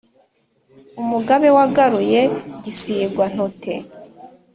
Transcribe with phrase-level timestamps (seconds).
[1.01, 2.21] umugabe wagaruye
[2.63, 3.73] gisigwa-ntote,